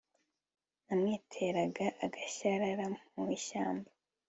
nyamwitera 0.83 1.59
agashyarara 2.05 2.85
mu 3.13 3.23
ishyamba 3.37 3.89